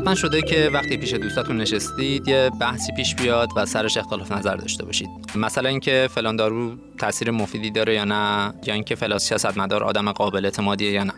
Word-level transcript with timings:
حتما 0.00 0.14
شده 0.14 0.42
که 0.42 0.70
وقتی 0.72 0.96
پیش 0.96 1.14
دوستاتون 1.14 1.56
نشستید 1.56 2.28
یه 2.28 2.50
بحثی 2.60 2.92
پیش 2.92 3.14
بیاد 3.14 3.48
و 3.56 3.66
سرش 3.66 3.96
اختلاف 3.96 4.32
نظر 4.32 4.56
داشته 4.56 4.84
باشید. 4.84 5.08
مثلا 5.34 5.68
اینکه 5.68 6.08
فلان 6.14 6.36
دارو 6.36 6.76
تاثیر 6.98 7.30
مفیدی 7.30 7.70
داره 7.70 7.94
یا 7.94 8.04
نه 8.04 8.54
یا 8.66 8.74
اینکه 8.74 8.94
فلان 8.94 9.18
سیاستمدار 9.18 9.84
آدم 9.84 10.12
قابل 10.12 10.44
اعتمادیه 10.44 10.90
یا 10.90 11.04
نه. 11.04 11.12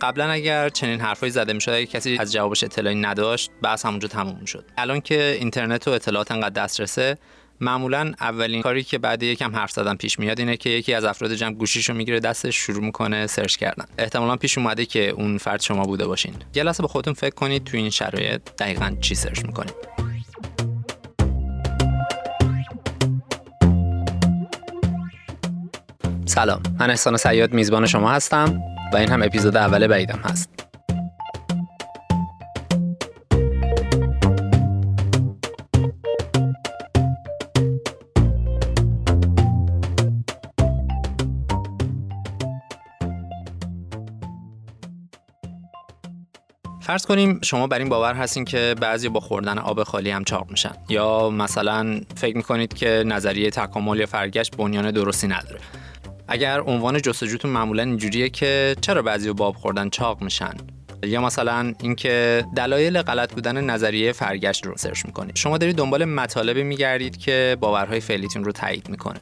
قبلا 0.00 0.30
اگر 0.30 0.68
چنین 0.68 1.00
حرفایی 1.00 1.32
زده 1.32 1.52
می‌شد 1.52 1.70
اگه 1.70 1.86
کسی 1.86 2.18
از 2.18 2.32
جوابش 2.32 2.64
اطلاعی 2.64 2.96
نداشت 2.96 3.50
بحث 3.62 3.86
همونجا 3.86 4.08
تموم 4.08 4.44
شد 4.44 4.64
الان 4.78 5.00
که 5.00 5.36
اینترنت 5.40 5.88
و 5.88 5.90
اطلاعات 5.90 6.32
انقدر 6.32 6.62
دسترسه 6.62 7.18
معمولا 7.60 8.12
اولین 8.20 8.62
کاری 8.62 8.82
که 8.82 8.98
بعد 8.98 9.22
یکم 9.22 9.56
حرف 9.56 9.70
زدن 9.70 9.94
پیش 9.94 10.18
میاد 10.18 10.38
اینه 10.38 10.56
که 10.56 10.70
یکی 10.70 10.94
از 10.94 11.04
افراد 11.04 11.34
جمع 11.34 11.54
گوشیشو 11.54 11.94
می‌گیره 11.94 12.20
دستش 12.20 12.56
شروع 12.56 12.84
می‌کنه 12.84 13.26
سرچ 13.26 13.56
کردن. 13.56 13.84
احتمالا 13.98 14.36
پیش 14.36 14.58
اومده 14.58 14.86
که 14.86 15.08
اون 15.08 15.38
فرد 15.38 15.60
شما 15.60 15.82
بوده 15.82 16.06
باشین. 16.06 16.34
یه 16.54 16.62
لحظه 16.62 16.82
به 16.82 16.88
خودتون 16.88 17.14
فکر 17.14 17.34
کنید 17.34 17.64
تو 17.64 17.76
این 17.76 17.90
شرایط 17.90 18.40
دقیقا 18.58 18.96
چی 19.00 19.14
سرچ 19.14 19.44
می‌کنید. 19.44 19.74
سلام 26.24 26.62
من 26.78 26.90
احسان 26.90 27.16
سیاد 27.16 27.52
میزبان 27.52 27.86
شما 27.86 28.10
هستم 28.10 28.60
و 28.92 28.96
این 28.96 29.08
هم 29.08 29.22
اپیزود 29.22 29.56
اول 29.56 29.86
بعیدم 29.86 30.20
هست. 30.24 30.65
فرض 46.96 47.06
کنیم 47.06 47.40
شما 47.42 47.66
بر 47.66 47.78
این 47.78 47.88
باور 47.88 48.14
هستین 48.14 48.44
که 48.44 48.74
بعضی 48.80 49.08
با 49.08 49.20
خوردن 49.20 49.58
آب 49.58 49.82
خالی 49.82 50.10
هم 50.10 50.24
چاق 50.24 50.50
میشن. 50.50 50.72
یا 50.88 51.30
مثلا 51.30 52.00
فکر 52.16 52.36
می‌کنید 52.36 52.74
که 52.74 53.04
نظریه 53.06 53.50
تکامل 53.50 53.98
یا 53.98 54.06
فرگشت 54.06 54.56
بنیان 54.56 54.90
درستی 54.90 55.28
نداره. 55.28 55.60
اگر 56.28 56.60
عنوان 56.60 57.02
جستجوتون 57.02 57.50
معمولا 57.50 57.82
اینجوریه 57.82 58.28
که 58.28 58.76
چرا 58.80 59.02
بعضی 59.02 59.32
با 59.32 59.46
آب 59.46 59.56
خوردن 59.56 59.88
چاق 59.88 60.22
میشن؟ 60.22 60.54
یا 61.02 61.20
مثلا 61.20 61.74
اینکه 61.82 62.44
دلایل 62.56 63.02
غلط 63.02 63.34
بودن 63.34 63.64
نظریه 63.64 64.12
فرگشت 64.12 64.66
رو 64.66 64.76
سرچ 64.76 65.06
می‌کنید. 65.06 65.36
شما 65.36 65.58
دارید 65.58 65.76
دنبال 65.76 66.04
مطالبی 66.04 66.62
میگردید 66.62 67.16
که 67.16 67.56
باورهای 67.60 68.00
فعلیتون 68.00 68.44
رو 68.44 68.52
تایید 68.52 68.88
می‌کنه. 68.88 69.20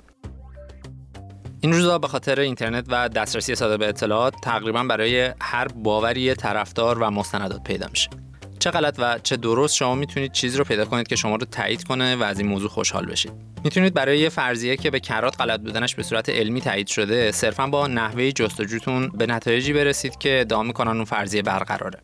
این 1.64 1.72
روزا 1.72 1.98
به 1.98 2.08
خاطر 2.08 2.40
اینترنت 2.40 2.84
و 2.88 3.08
دسترسی 3.08 3.54
ساده 3.54 3.76
به 3.76 3.88
اطلاعات 3.88 4.34
تقریبا 4.42 4.84
برای 4.84 5.32
هر 5.40 5.68
باوری 5.68 6.34
طرفدار 6.34 6.98
و 6.98 7.10
مستندات 7.10 7.64
پیدا 7.64 7.86
میشه. 7.90 8.10
چه 8.58 8.70
غلط 8.70 8.94
و 8.98 9.18
چه 9.22 9.36
درست 9.36 9.76
شما 9.76 9.94
می‌تونید 9.94 10.32
چیزی 10.32 10.58
رو 10.58 10.64
پیدا 10.64 10.84
کنید 10.84 11.08
که 11.08 11.16
شما 11.16 11.36
رو 11.36 11.46
تایید 11.46 11.84
کنه 11.84 12.16
و 12.16 12.22
از 12.22 12.38
این 12.38 12.48
موضوع 12.48 12.70
خوشحال 12.70 13.06
بشید. 13.06 13.32
می‌تونید 13.64 13.94
برای 13.94 14.18
یه 14.18 14.28
فرضیه 14.28 14.76
که 14.76 14.90
به 14.90 15.00
کرات 15.00 15.40
غلط 15.40 15.60
بودنش 15.60 15.94
به 15.94 16.02
صورت 16.02 16.28
علمی 16.28 16.60
تایید 16.60 16.86
شده 16.86 17.32
صرفا 17.32 17.66
با 17.66 17.86
نحوه 17.86 18.32
جستجوتون 18.32 19.08
به 19.08 19.26
نتایجی 19.26 19.72
برسید 19.72 20.18
که 20.18 20.40
ادعا 20.40 20.62
می‌کنن 20.62 20.90
اون 20.90 21.04
فرضیه 21.04 21.42
برقراره. 21.42 22.00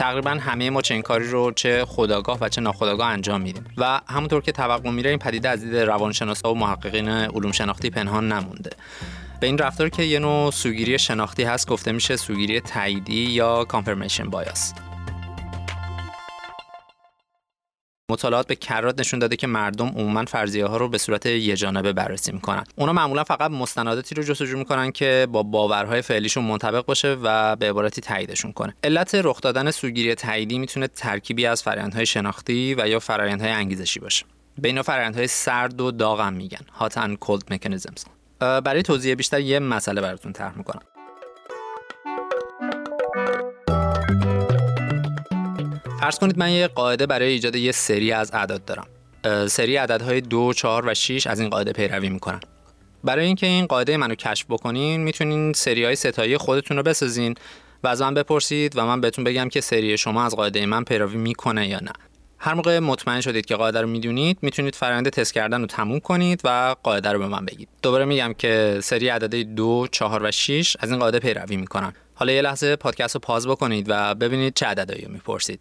تقریبا 0.00 0.30
همه 0.30 0.70
ما 0.70 0.82
چنین 0.82 1.02
کاری 1.02 1.28
رو 1.28 1.52
چه 1.52 1.84
خداگاه 1.84 2.38
و 2.40 2.48
چه 2.48 2.60
ناخداگاه 2.60 3.08
انجام 3.08 3.40
میدیم. 3.40 3.64
و 3.76 4.00
همونطور 4.08 4.42
که 4.42 4.52
توقع 4.52 4.90
میره 4.90 5.10
این 5.10 5.18
پدیده 5.18 5.48
از 5.48 5.60
دید 5.60 5.76
روانشناسا 5.76 6.52
و 6.52 6.58
محققین 6.58 7.08
علوم 7.08 7.52
شناختی 7.52 7.90
پنهان 7.90 8.32
نمونده. 8.32 8.70
به 9.40 9.46
این 9.46 9.58
رفتار 9.58 9.88
که 9.88 10.02
یه 10.02 10.18
نوع 10.18 10.50
سوگیری 10.50 10.98
شناختی 10.98 11.42
هست 11.42 11.68
گفته 11.68 11.92
میشه 11.92 12.16
سوگیری 12.16 12.60
تاییدی 12.60 13.24
یا 13.24 13.64
کانفرمیشن 13.64 14.30
بایاس 14.30 14.74
مطالعات 18.10 18.46
به 18.46 18.56
کرات 18.56 19.00
نشون 19.00 19.18
داده 19.18 19.36
که 19.36 19.46
مردم 19.46 19.86
عموما 19.86 20.24
فرضیه 20.24 20.66
ها 20.66 20.76
رو 20.76 20.88
به 20.88 20.98
صورت 20.98 21.26
یه 21.26 21.56
جانبه 21.56 21.92
بررسی 21.92 22.32
می‌کنن. 22.32 22.64
اونا 22.76 22.92
معمولا 22.92 23.24
فقط 23.24 23.50
مستنداتی 23.50 24.14
رو 24.14 24.22
جستجو 24.22 24.58
می‌کنن 24.58 24.92
که 24.92 25.26
با 25.32 25.42
باورهای 25.42 26.02
فعلیشون 26.02 26.44
منطبق 26.44 26.84
باشه 26.84 27.16
و 27.22 27.56
به 27.56 27.70
عبارتی 27.70 28.00
تاییدشون 28.00 28.52
کنه. 28.52 28.74
علت 28.84 29.14
رخ 29.14 29.40
دادن 29.40 29.70
سوگیری 29.70 30.14
تاییدی 30.14 30.58
می‌تونه 30.58 30.86
ترکیبی 30.86 31.46
از 31.46 31.62
فرآیندهای 31.62 32.06
شناختی 32.06 32.74
و 32.74 32.88
یا 32.88 32.98
فرآیندهای 32.98 33.50
انگیزشی 33.50 34.00
باشه. 34.00 34.24
به 34.58 34.68
اینا 34.68 34.82
فرآیندهای 34.82 35.26
سرد 35.26 35.80
و 35.80 35.90
داغ 35.90 36.20
هم 36.20 36.32
میگن. 36.32 36.66
And 36.80 37.16
cold 37.26 37.54
mechanisms. 37.54 38.04
برای 38.40 38.82
توضیح 38.82 39.14
بیشتر 39.14 39.40
یه 39.40 39.58
مسئله 39.58 40.00
براتون 40.00 40.32
طرح 40.32 40.58
می‌کنم. 40.58 40.82
فرض 46.00 46.18
کنید 46.18 46.38
من 46.38 46.50
یه 46.50 46.68
قاعده 46.68 47.06
برای 47.06 47.32
ایجاد 47.32 47.56
یه 47.56 47.72
سری 47.72 48.12
از 48.12 48.30
اعداد 48.34 48.64
دارم. 48.64 48.86
سری 49.46 49.76
عددهای 49.76 50.20
دو، 50.20 50.52
چهار 50.52 50.86
و 50.86 50.94
6 50.94 51.26
از 51.26 51.40
این 51.40 51.50
قاعده 51.50 51.72
پیروی 51.72 52.08
می‌کنن 52.08 52.40
برای 53.04 53.26
اینکه 53.26 53.46
این 53.46 53.66
قاعده 53.66 53.96
منو 53.96 54.14
کشف 54.14 54.46
بکنین 54.48 55.00
می‌تونین 55.00 55.52
سری 55.52 55.84
های 55.84 55.96
ستایی 55.96 56.36
خودتون 56.36 56.76
رو 56.76 56.82
بسازین 56.82 57.34
و 57.84 57.88
از 57.88 58.02
من 58.02 58.14
بپرسید 58.14 58.78
و 58.78 58.86
من 58.86 59.00
بهتون 59.00 59.24
بگم 59.24 59.48
که 59.48 59.60
سری 59.60 59.98
شما 59.98 60.24
از 60.24 60.36
قاعده 60.36 60.66
من 60.66 60.84
پیروی 60.84 61.16
می‌کنه 61.16 61.68
یا 61.68 61.80
نه. 61.80 61.92
هر 62.38 62.54
موقع 62.54 62.78
مطمئن 62.78 63.20
شدید 63.20 63.46
که 63.46 63.56
قاعده 63.56 63.80
رو 63.80 63.88
می‌دونید 63.88 64.38
می‌تونید 64.42 64.74
فرآیند 64.74 65.08
تست 65.08 65.34
کردن 65.34 65.60
رو 65.60 65.66
تموم 65.66 66.00
کنید 66.00 66.40
و 66.44 66.76
قاعده 66.82 67.12
رو 67.12 67.18
به 67.18 67.26
من 67.26 67.44
بگید. 67.44 67.68
دوباره 67.82 68.04
میگم 68.04 68.34
که 68.38 68.78
سری 68.82 69.08
عددهای 69.08 69.44
دو، 69.44 69.86
چهار 69.92 70.22
و 70.22 70.30
6 70.30 70.76
از 70.80 70.90
این 70.90 70.98
قاعده 70.98 71.18
پیروی 71.18 71.56
می‌کنن. 71.56 71.92
حالا 72.14 72.32
یه 72.32 72.42
لحظه 72.42 72.76
پادکست 72.76 73.14
رو 73.14 73.20
پاز 73.20 73.46
بکنید 73.46 73.86
و 73.88 74.14
ببینید 74.14 74.54
چه 74.54 74.66
عددهایی 74.66 75.06
می‌پرسید. 75.06 75.60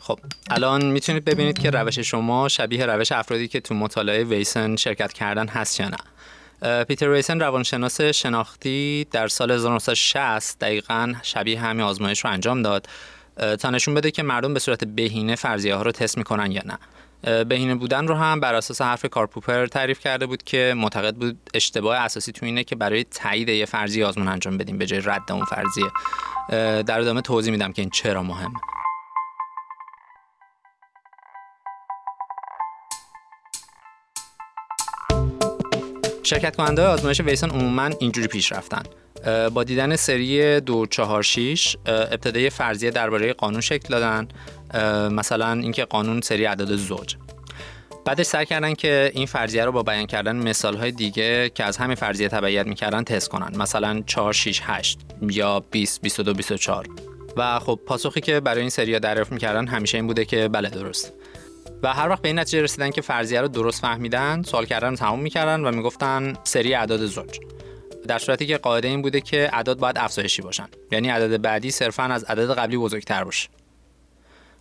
خب 0.00 0.18
الان 0.50 0.84
می‌تونید 0.84 1.24
ببینید 1.24 1.58
که 1.58 1.70
روش 1.70 1.98
شما 1.98 2.48
شبیه 2.48 2.86
روش 2.86 3.12
افرادی 3.12 3.48
که 3.48 3.60
تو 3.60 3.74
مطالعه 3.74 4.24
ویسن 4.24 4.76
شرکت 4.76 5.12
کردن 5.12 5.48
هست 5.48 5.80
یا 5.80 5.88
نه. 5.88 6.84
پیتر 6.84 7.08
ویسن 7.08 7.40
روانشناس 7.40 8.00
شناختی 8.00 9.06
در 9.10 9.28
سال 9.28 9.50
1960 9.50 10.58
دقیقا 10.58 11.14
شبیه 11.22 11.60
همین 11.60 11.82
آزمایش 11.82 12.24
رو 12.24 12.30
انجام 12.30 12.62
داد. 12.62 12.88
تا 13.60 13.70
نشون 13.70 13.94
بده 13.94 14.10
که 14.10 14.22
مردم 14.22 14.54
به 14.54 14.60
صورت 14.60 14.84
بهینه 14.84 15.36
فرضیه 15.36 15.74
ها 15.74 15.82
رو 15.82 15.92
تست 15.92 16.18
می‌کنن 16.18 16.52
یا 16.52 16.62
نه. 16.64 16.78
بهینه 17.22 17.74
بودن 17.74 18.06
رو 18.06 18.14
هم 18.14 18.40
بر 18.40 18.54
اساس 18.54 18.82
حرف 18.82 19.06
کارپوپر 19.06 19.66
تعریف 19.66 20.00
کرده 20.00 20.26
بود 20.26 20.42
که 20.42 20.74
معتقد 20.76 21.14
بود 21.14 21.50
اشتباه 21.54 21.96
اساسی 21.96 22.32
تو 22.32 22.46
اینه 22.46 22.64
که 22.64 22.76
برای 22.76 23.04
تایید 23.04 23.48
یه 23.48 23.66
فرضی 23.66 24.02
آزمون 24.02 24.28
انجام 24.28 24.58
بدیم 24.58 24.78
به 24.78 24.86
جای 24.86 25.00
رد 25.04 25.32
اون 25.32 25.44
فرضیه. 25.44 25.90
در 26.82 27.00
ادامه 27.00 27.20
توضیح 27.20 27.52
میدم 27.52 27.72
که 27.72 27.82
این 27.82 27.90
چرا 27.90 28.22
مهمه. 28.22 28.54
شرکت 36.22 36.56
کننده 36.56 36.86
آزمایش 36.86 37.20
ویسن 37.20 37.50
عموما 37.50 37.90
اینجوری 37.98 38.26
پیش 38.26 38.52
رفتن. 38.52 38.82
با 39.54 39.64
دیدن 39.64 39.96
سری 39.96 40.60
دو 40.60 40.86
چهار 40.86 41.22
شیش 41.22 41.76
ابتدای 41.86 42.50
فرضیه 42.50 42.90
درباره 42.90 43.32
قانون 43.32 43.60
شکل 43.60 43.88
دادن. 43.88 44.28
مثلا 45.10 45.52
اینکه 45.52 45.84
قانون 45.84 46.20
سری 46.20 46.46
اعداد 46.46 46.76
زوج. 46.76 47.16
بعدش 48.04 48.26
سعی 48.26 48.46
کردن 48.46 48.74
که 48.74 49.10
این 49.14 49.26
فرضیه 49.26 49.64
رو 49.64 49.72
با 49.72 49.82
بیان 49.82 50.06
کردن 50.06 50.36
مثال 50.36 50.76
های 50.76 50.92
دیگه 50.92 51.50
که 51.54 51.64
از 51.64 51.76
همین 51.76 51.94
فرضیه 51.94 52.28
تبعیت 52.28 52.66
می‌کردن 52.66 53.04
تست 53.04 53.28
کنن. 53.28 53.56
مثلا 53.56 54.02
4 54.06 54.32
6 54.32 54.60
8 54.64 54.98
یا 55.22 55.60
20 55.70 56.00
22 56.00 56.34
24 56.34 56.86
و 57.36 57.58
خب 57.58 57.80
پاسخی 57.86 58.20
که 58.20 58.40
برای 58.40 58.60
این 58.60 58.70
سری 58.70 58.92
ها 58.92 58.98
دریافت 58.98 59.32
می‌کردن 59.32 59.66
همیشه 59.66 59.98
این 59.98 60.06
بوده 60.06 60.24
که 60.24 60.48
بله 60.48 60.70
درست. 60.70 61.12
و 61.82 61.92
هر 61.92 62.08
وقت 62.08 62.22
به 62.22 62.28
این 62.28 62.38
نتیجه 62.38 62.62
رسیدن 62.62 62.90
که 62.90 63.00
فرضیه 63.00 63.40
رو 63.40 63.48
درست 63.48 63.82
فهمیدن 63.82 64.42
سوال 64.42 64.66
کردن 64.66 64.90
رو 64.90 64.96
تموم 64.96 65.20
می‌کردن 65.20 65.60
و 65.60 65.70
می‌گفتن 65.70 66.34
سری 66.44 66.74
اعداد 66.74 67.06
زوج. 67.06 67.38
در 68.08 68.18
صورتی 68.18 68.46
که 68.46 68.56
قاعده 68.56 68.88
این 68.88 69.02
بوده 69.02 69.20
که 69.20 69.50
اعداد 69.52 69.78
باید 69.78 69.98
افزایشی 69.98 70.42
باشن. 70.42 70.68
یعنی 70.92 71.08
عدد 71.08 71.42
بعدی 71.42 71.70
صرفا 71.70 72.02
از 72.02 72.24
عدد 72.24 72.50
قبلی 72.50 72.76
بزرگتر 72.76 73.24
باشه. 73.24 73.48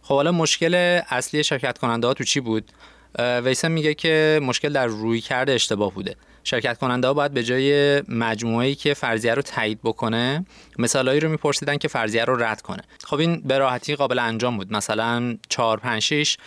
خب 0.02 0.16
حالا 0.16 0.32
مشکل 0.32 1.02
اصلی 1.10 1.44
شرکت 1.44 1.78
کننده 1.78 2.08
ها 2.08 2.14
تو 2.14 2.24
چی 2.24 2.40
بود؟ 2.40 2.72
ویسن 3.20 3.72
میگه 3.72 3.94
که 3.94 4.40
مشکل 4.44 4.74
در 4.74 4.86
روی 4.86 5.22
کرده 5.22 5.52
اشتباه 5.52 5.94
بوده. 5.94 6.16
شرکت 6.44 6.78
کننده 6.78 7.08
ها 7.08 7.14
باید 7.14 7.34
به 7.34 7.44
جای 7.44 8.02
مجموعه‌ای 8.08 8.76
که 8.76 8.94
فرضیه 8.94 9.34
رو 9.34 9.42
تایید 9.42 9.80
بکنه 9.84 10.46
مثالایی 10.78 11.20
رو 11.20 11.30
میپرسیدن 11.30 11.78
که 11.78 11.88
فرضیه 11.88 12.26
رو 12.26 12.44
رد 12.44 12.62
کنه. 12.62 12.82
خب 13.04 13.20
این 13.20 13.42
به 13.42 13.58
راحتی 13.58 13.96
قابل 13.96 14.20
انجام 14.20 14.58
بود. 14.58 14.74
مثلا 14.74 15.38
4 15.50 15.80
5 15.80 16.02
6 16.02 16.38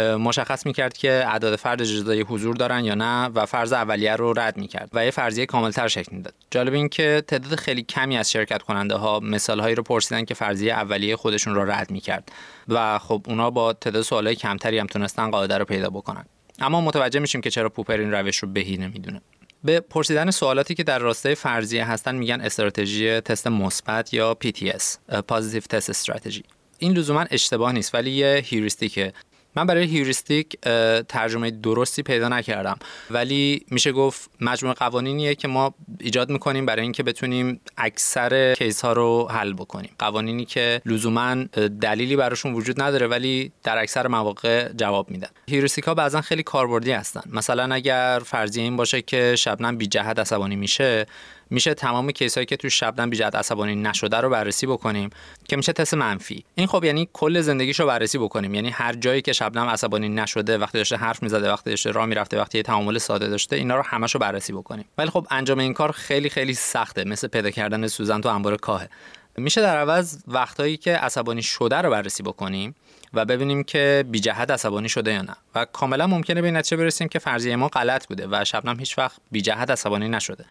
مشخص 0.00 0.66
می‌کرد 0.66 0.96
که 0.96 1.24
اعداد 1.26 1.56
فرد 1.56 1.84
جزایی 1.84 2.20
حضور 2.20 2.56
دارن 2.56 2.84
یا 2.84 2.94
نه 2.94 3.26
و 3.26 3.46
فرض 3.46 3.72
اولیه 3.72 4.16
رو 4.16 4.32
رد 4.38 4.56
می‌کرد 4.56 4.90
و 4.92 5.04
یه 5.04 5.10
فرضیه 5.10 5.46
کاملتر 5.46 5.88
شکل 5.88 6.16
می‌داد. 6.16 6.34
جالب 6.50 6.74
این 6.74 6.88
که 6.88 7.22
تعداد 7.28 7.54
خیلی 7.54 7.82
کمی 7.82 8.16
از 8.16 8.30
شرکت 8.30 8.62
کننده 8.62 8.94
ها 8.94 9.20
مثال 9.20 9.60
هایی 9.60 9.74
رو 9.74 9.82
پرسیدن 9.82 10.24
که 10.24 10.34
فرضیه 10.34 10.72
اولیه 10.72 11.16
خودشون 11.16 11.54
رو 11.54 11.70
رد 11.70 11.90
می‌کرد 11.90 12.32
و 12.68 12.98
خب 12.98 13.22
اونا 13.28 13.50
با 13.50 13.72
تعداد 13.72 14.02
سوالای 14.02 14.34
کمتری 14.34 14.78
هم 14.78 14.86
تونستن 14.86 15.30
قاعده 15.30 15.58
رو 15.58 15.64
پیدا 15.64 15.90
بکنن. 15.90 16.24
اما 16.58 16.80
متوجه 16.80 17.20
میشیم 17.20 17.40
که 17.40 17.50
چرا 17.50 17.68
پوپر 17.68 17.96
این 17.96 18.12
روش 18.12 18.36
رو 18.36 18.48
بهی 18.48 18.76
نمی‌دونه. 18.76 19.20
به 19.64 19.80
پرسیدن 19.80 20.30
سوالاتی 20.30 20.74
که 20.74 20.82
در 20.82 20.98
راستای 20.98 21.34
فرضیه 21.34 21.84
هستن 21.84 22.14
میگن 22.14 22.40
استراتژی 22.40 23.20
تست 23.20 23.46
مثبت 23.46 24.14
یا 24.14 24.36
PTS 24.44 24.82
Positive 25.12 25.64
Test 25.74 25.92
Strategy. 26.04 26.42
این 26.78 26.92
لزوما 26.92 27.24
اشتباه 27.30 27.72
نیست 27.72 27.94
ولی 27.94 28.10
یه 28.10 28.42
heuristic 28.44 29.00
ه. 29.00 29.12
من 29.56 29.66
برای 29.66 29.84
heuristic 29.84 30.60
ترجمه 31.08 31.50
درستی 31.50 32.02
پیدا 32.02 32.28
نکردم. 32.28 32.78
ولی 33.10 33.66
میشه 33.70 33.92
گفت 33.92 34.30
مجموعه 34.40 34.74
قوانینیه 34.74 35.34
که 35.34 35.48
ما 35.48 35.74
ایجاد 36.00 36.30
می‌کنیم 36.30 36.66
برای 36.66 36.82
اینکه 36.82 37.02
بتونیم 37.02 37.60
اکثر 37.76 38.54
case 38.54 38.84
ها 38.84 38.92
رو 38.92 39.28
حل 39.30 39.52
بکنیم. 39.52 39.90
قوانینی 39.98 40.44
که 40.44 40.82
لزوما 40.86 41.34
دلیلی 41.80 42.16
براشون 42.16 42.52
وجود 42.54 42.82
نداره 42.82 43.06
ولی 43.06 43.52
در 43.62 43.78
اکثر 43.78 44.06
مواقع 44.06 44.68
جواب 44.72 45.10
میدن. 45.10 45.28
heuristic 45.48 45.84
ها 45.84 45.94
بعضا 45.94 46.20
خیلی 46.20 46.42
کاربردی 46.42 46.92
هستن. 46.92 47.22
مثلا 47.26 47.74
اگر 47.74 48.22
فرضیه 48.24 48.62
این 48.62 48.76
باشه 48.76 49.02
که 49.02 49.36
شبنم 49.36 49.76
بی 49.76 49.86
جهت 49.86 50.18
عصبانی 50.18 50.56
میشه 50.56 51.06
میشه 51.52 51.74
تمام 51.74 52.10
کیسایی 52.10 52.46
که 52.46 52.56
تو 52.56 52.68
شبنم 52.68 53.10
بی 53.10 53.22
عصبانی 53.22 53.74
نشده 53.74 54.16
رو 54.16 54.30
بررسی 54.30 54.66
بکنیم 54.66 55.10
که 55.48 55.56
میشه 55.56 55.72
تست 55.72 55.94
منفی. 55.94 56.44
این 56.54 56.66
خب 56.66 56.84
یعنی 56.84 57.08
کل 57.12 57.40
زندگیشو 57.40 57.86
بررسی 57.86 58.18
بکنیم. 58.18 58.54
یعنی 58.54 58.70
هر 58.70 58.92
جایی 58.92 59.22
که 59.22 59.32
شبنم 59.32 59.68
عصبانی 59.68 60.08
نشده 60.08 60.58
وقتی 60.58 60.78
داشته 60.78 60.96
حرف 60.96 61.22
می‌زده 61.22 61.52
وقتی 61.52 61.70
داشته 61.70 61.90
راه 61.90 62.06
می‌رفته 62.06 62.40
وقتی 62.40 62.58
یه 62.58 62.62
تعامل 62.62 62.98
ساده 62.98 63.28
داشته 63.28 63.56
اینا 63.56 63.76
رو 63.76 63.82
همشو 63.82 64.18
بررسی 64.18 64.52
بکنیم. 64.52 64.84
ولی 64.98 65.10
خب 65.10 65.26
انجام 65.30 65.58
این 65.58 65.74
کار 65.74 65.92
خیلی 65.92 66.28
خیلی 66.28 66.54
سخته. 66.54 67.04
مثل 67.04 67.28
پیدا 67.28 67.50
کردن 67.50 67.86
سوزن 67.86 68.20
تو 68.20 68.28
انبار 68.28 68.56
کاهه. 68.56 68.88
میشه 69.36 69.60
در 69.60 69.76
عوض 69.76 70.18
وقتایی 70.28 70.76
که 70.76 70.96
عصبانی 70.96 71.42
شده 71.42 71.76
رو 71.76 71.90
بررسی 71.90 72.22
بکنیم 72.22 72.74
و 73.14 73.24
ببینیم 73.24 73.64
که 73.64 74.04
بی 74.10 74.20
جهت 74.20 74.50
عصبانی 74.50 74.88
شده 74.88 75.12
یا 75.12 75.22
نه. 75.22 75.36
و 75.54 75.64
کاملا 75.64 76.06
ممکنه 76.06 76.42
به 76.42 76.50
نتیجه 76.50 76.76
برسیم 76.76 77.08
که 77.08 77.18
فرضیه 77.18 77.56
ما 77.56 77.68
غلط 77.68 78.06
بوده 78.06 78.28
و 78.30 78.44
شبنم 78.44 78.78
هیچ 78.78 78.98
وقت 78.98 79.16
بی 79.30 79.40
جهت 79.40 79.70
عصبانی 79.70 80.08
نشده. 80.08 80.44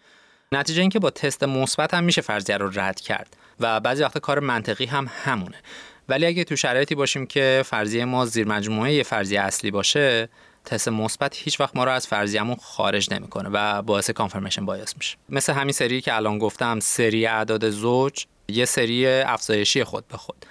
نتیجه 0.53 0.81
اینکه 0.81 0.99
با 0.99 1.09
تست 1.09 1.43
مثبت 1.43 1.93
هم 1.93 2.03
میشه 2.03 2.21
فرضیه 2.21 2.57
رو 2.57 2.71
رد 2.79 2.99
کرد 2.99 3.37
و 3.59 3.79
بعضی 3.79 4.03
وقتا 4.03 4.19
کار 4.19 4.39
منطقی 4.39 4.85
هم 4.85 5.09
همونه. 5.23 5.55
ولی 6.09 6.25
اگه 6.25 6.43
تو 6.43 6.55
شرایطی 6.55 6.95
باشیم 6.95 7.25
که 7.25 7.63
فرضیه 7.65 8.05
ما 8.05 8.25
زیر 8.25 8.47
مجموعه 8.47 9.03
فرضیه 9.03 9.41
اصلی 9.41 9.71
باشه 9.71 10.29
تست 10.65 10.87
مثبت 10.87 11.35
هیچ 11.37 11.59
وقت 11.59 11.75
ما 11.75 11.83
رو 11.83 11.91
از 11.91 12.07
فرضیه‌مون 12.07 12.55
خارج 12.55 13.13
نمی‌کنه 13.13 13.49
و 13.53 13.81
باعث 13.81 14.09
کانفرمیشن 14.09 14.65
بایاس 14.65 14.97
میشه. 14.97 15.17
مثل 15.29 15.53
همین 15.53 15.71
سری 15.71 16.01
که 16.01 16.15
الان 16.15 16.39
گفتم 16.39 16.79
سری 16.79 17.25
اعداد 17.25 17.69
زوج 17.69 18.25
یه 18.47 18.65
سری 18.65 19.07
افزایشی 19.07 19.83
خود 19.83 20.07
به 20.07 20.17
خود. 20.17 20.45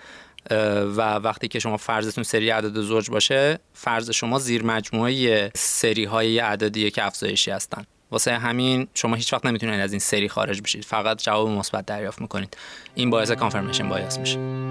و 0.97 1.15
وقتی 1.15 1.49
که 1.49 1.59
شما 1.59 1.77
فرضتون 1.77 2.25
سری 2.25 2.51
اعداد 2.51 2.81
زوج 2.81 3.11
باشه 3.11 3.59
فرض 3.75 4.11
شما 4.11 4.39
زیر 4.39 4.63
مجموعه 4.63 5.51
سری 5.55 6.05
های 6.05 6.39
عددیه 6.39 6.91
که 6.91 7.05
افزایشی 7.05 7.51
هستن. 7.51 7.85
واسه 8.11 8.33
همین 8.33 8.89
شما 8.95 9.17
هیچ 9.17 9.33
وقت 9.33 9.47
نمی‌تونید 9.47 9.81
از 9.81 9.93
این 9.93 10.01
سری 10.01 10.29
خارج 10.29 10.63
بشید. 10.63 10.85
فقط 10.85 11.23
جواب 11.23 11.49
مثبت 11.49 11.87
دریافت 11.87 12.21
می‌کنید. 12.21 12.57
این 12.95 13.11
باعث 13.11 13.31
کانفرمیشن 13.31 13.89
بایاس 13.89 14.19
میشه. 14.19 14.70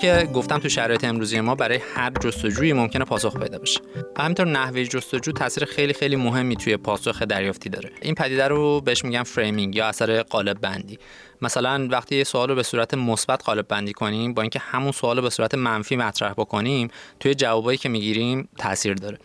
که 0.00 0.28
گفتم 0.34 0.58
تو 0.58 0.68
شرایط 0.68 1.04
امروزی 1.04 1.40
ما 1.40 1.54
برای 1.54 1.80
هر 1.94 2.10
جستجویی 2.10 2.72
ممکنه 2.72 3.04
پاسخ 3.04 3.36
پیدا 3.36 3.58
بشه. 3.58 3.80
و 4.16 4.22
همینطور 4.22 4.46
نحوه 4.46 4.84
جستجو 4.84 5.32
تاثیر 5.32 5.64
خیلی 5.64 5.92
خیلی 5.92 6.16
مهمی 6.16 6.56
توی 6.56 6.76
پاسخ 6.76 7.22
دریافتی 7.22 7.68
داره. 7.68 7.90
این 8.02 8.14
پدیده 8.14 8.48
رو 8.48 8.80
بهش 8.80 9.04
میگن 9.04 9.22
فریمینگ 9.22 9.76
یا 9.76 9.86
اثر 9.86 10.22
قالب 10.22 10.60
بندی. 10.60 10.98
مثلا 11.42 11.88
وقتی 11.90 12.16
یه 12.16 12.24
سوال 12.24 12.48
رو 12.48 12.54
به 12.54 12.62
صورت 12.62 12.94
مثبت 12.94 13.44
قالب 13.44 13.68
بندی 13.68 13.92
کنیم 13.92 14.34
با 14.34 14.42
اینکه 14.42 14.58
همون 14.58 14.92
سوال 14.92 15.16
رو 15.16 15.22
به 15.22 15.30
صورت 15.30 15.54
منفی 15.54 15.96
مطرح 15.96 16.32
بکنیم 16.32 16.88
توی 17.20 17.34
جوابایی 17.34 17.78
که 17.78 17.88
می‌گیریم 17.88 18.48
تاثیر 18.58 18.94
داره. 18.94 19.18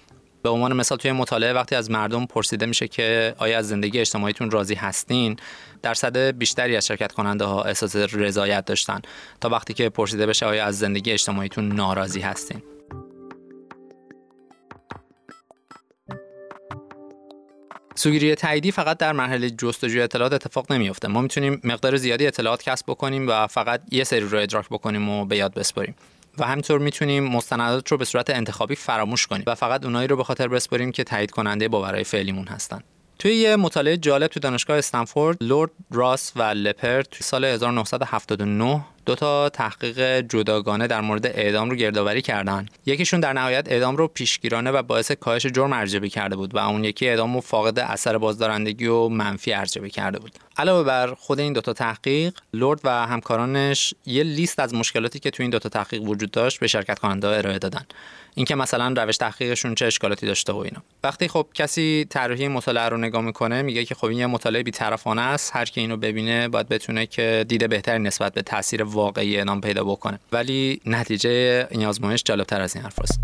به 0.45 0.51
عنوان 0.51 0.73
مثال 0.73 0.97
توی 0.97 1.11
مطالعه 1.11 1.53
وقتی 1.53 1.75
از 1.75 1.91
مردم 1.91 2.25
پرسیده 2.25 2.65
میشه 2.65 2.87
که 2.87 3.35
آیا 3.37 3.57
از 3.57 3.67
زندگی 3.67 3.99
اجتماعیتون 3.99 4.51
راضی 4.51 4.75
هستین 4.75 5.37
درصد 5.81 6.17
بیشتری 6.17 6.75
از 6.75 6.87
شرکت 6.87 7.11
کننده 7.11 7.45
ها 7.45 7.63
احساس 7.63 7.95
رضایت 7.95 8.65
داشتن 8.65 9.01
تا 9.41 9.49
وقتی 9.49 9.73
که 9.73 9.89
پرسیده 9.89 10.25
بشه 10.25 10.45
آیا 10.45 10.65
از 10.65 10.79
زندگی 10.79 11.11
اجتماعیتون 11.11 11.67
ناراضی 11.67 12.19
هستین. 12.19 12.61
سوگیری 17.95 18.35
تاییدی 18.35 18.71
فقط 18.71 18.97
در 18.97 19.11
مرحله 19.11 19.49
جستجوی 19.49 20.01
اطلاعات 20.01 20.33
اتفاق 20.33 20.71
نمیافته. 20.71 21.07
ما 21.07 21.21
می‌تونیم 21.21 21.61
مقدار 21.63 21.97
زیادی 21.97 22.27
اطلاعات 22.27 22.63
کسب 22.63 22.85
بکنیم 22.87 23.27
و 23.29 23.47
فقط 23.47 23.81
یه 23.91 24.03
سری 24.03 24.19
رو 24.19 24.39
ادراک 24.39 24.65
بکنیم 24.69 25.09
و 25.09 25.25
به 25.25 25.37
یاد 25.37 25.53
بسپاریم. 25.53 25.95
و 26.37 26.45
همینطور 26.45 26.79
می‌تونیم 26.79 27.23
مستندات 27.23 27.91
رو 27.91 27.97
به 27.97 28.05
صورت 28.05 28.29
انتخابی 28.29 28.75
فراموش 28.75 29.27
کنیم 29.27 29.43
و 29.47 29.55
فقط 29.55 29.85
اونایی 29.85 30.07
رو 30.07 30.17
به 30.17 30.23
خاطر 30.23 30.47
بسپاریم 30.47 30.91
که 30.91 31.03
تایید 31.03 31.31
کننده 31.31 31.67
باورهای 31.67 32.03
فعلیمون 32.03 32.47
هستن. 32.47 32.81
توی 33.19 33.35
یه 33.35 33.55
مطالعه 33.55 33.97
جالب 33.97 34.27
تو 34.27 34.39
دانشگاه 34.39 34.77
استنفورد 34.77 35.37
لورد 35.41 35.71
راس 35.91 36.31
و 36.35 36.41
لپر 36.41 37.01
توی 37.01 37.21
سال 37.21 37.45
1979 37.45 38.85
دو 39.05 39.15
تا 39.15 39.49
تحقیق 39.49 40.19
جداگانه 40.19 40.87
در 40.87 41.01
مورد 41.01 41.25
اعدام 41.25 41.69
رو 41.69 41.75
گردآوری 41.75 42.21
کردن. 42.21 42.65
یکیشون 42.85 43.19
در 43.19 43.33
نهایت 43.33 43.71
اعدام 43.71 43.97
رو 43.97 44.07
پیشگیرانه 44.07 44.71
و 44.71 44.81
باعث 44.81 45.11
کاهش 45.11 45.45
جرم 45.45 45.73
ارزیابی 45.73 46.09
کرده 46.09 46.35
بود 46.35 46.55
و 46.55 46.57
اون 46.57 46.83
یکی 46.83 47.09
اعدام 47.09 47.33
رو 47.33 47.41
فاقد 47.41 47.79
اثر 47.79 48.17
بازدارندگی 48.17 48.85
و 48.85 49.07
منفی 49.07 49.53
ارزیابی 49.53 49.89
کرده 49.89 50.19
بود. 50.19 50.31
علاوه 50.57 50.83
بر 50.83 51.13
خود 51.13 51.39
این 51.39 51.53
دوتا 51.53 51.73
تحقیق 51.73 52.33
لورد 52.53 52.79
و 52.83 52.89
همکارانش 52.89 53.93
یه 54.05 54.23
لیست 54.23 54.59
از 54.59 54.73
مشکلاتی 54.73 55.19
که 55.19 55.29
تو 55.29 55.43
این 55.43 55.49
دوتا 55.49 55.69
تحقیق 55.69 56.01
وجود 56.01 56.31
داشت 56.31 56.59
به 56.59 56.67
شرکت 56.67 56.99
کننده 56.99 57.27
ارائه 57.27 57.59
دادن. 57.59 57.85
اینکه 58.35 58.55
مثلا 58.55 59.03
روش 59.03 59.17
تحقیقشون 59.17 59.75
چه 59.75 59.85
اشکالاتی 59.85 60.27
داشته 60.27 60.53
و 60.53 60.57
اینا. 60.57 60.83
وقتی 61.03 61.27
خب 61.27 61.47
کسی 61.53 62.05
طراحی 62.09 62.47
مطالعه 62.47 62.89
رو 62.89 62.97
نگاه 62.97 63.21
می‌کنه 63.21 63.61
میگه 63.61 63.85
که 63.85 63.95
خب 63.95 64.05
این 64.05 64.19
یه 64.19 64.27
مطالعه 64.27 64.63
بی‌طرفانه 64.63 65.21
است 65.21 65.55
هر 65.55 65.65
کی 65.65 65.81
اینو 65.81 65.97
ببینه 65.97 66.47
باید 66.47 66.69
بتونه 66.69 67.05
که 67.05 67.45
دیده 67.47 67.67
بهتری 67.67 67.99
نسبت 67.99 68.33
به 68.33 68.41
تاثیر 68.41 68.83
واقعی 68.95 69.37
اعلام 69.37 69.61
پیدا 69.61 69.83
بکنه 69.83 70.19
ولی 70.31 70.81
نتیجه 70.85 71.67
این 71.71 71.85
آزمایش 71.85 72.23
جالبتر 72.25 72.61
از 72.61 72.75
این 72.75 72.83
حرف 72.83 72.99
است. 72.99 73.19